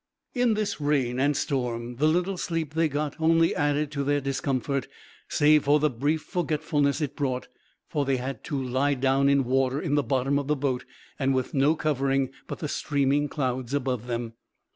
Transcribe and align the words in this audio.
In 0.33 0.55
this 0.55 0.81
rain 0.81 1.19
and 1.19 1.37
storm 1.37 1.97
the 1.97 2.07
little 2.07 2.35
sleep 2.35 2.73
they 2.73 2.87
got 2.89 3.15
only 3.21 3.55
added 3.55 3.91
to 3.91 4.03
their 4.03 4.19
discomfort, 4.19 4.87
save 5.29 5.65
for 5.65 5.79
the 5.79 5.91
brief 5.91 6.23
forgetfulness 6.23 7.01
it 7.01 7.15
brought; 7.15 7.49
for 7.87 8.03
they 8.03 8.17
had 8.17 8.43
to 8.45 8.59
lie 8.59 8.95
down 8.95 9.29
in 9.29 9.43
water 9.43 9.79
in 9.79 9.93
the 9.93 10.01
bottom 10.01 10.39
of 10.39 10.47
the 10.47 10.55
boat, 10.55 10.85
and 11.19 11.35
with 11.35 11.53
no 11.53 11.75
covering 11.75 12.31
but 12.47 12.57
the 12.57 12.67
streaming 12.67 13.29
clouds 13.29 13.75
above 13.75 14.07
them. 14.07 14.33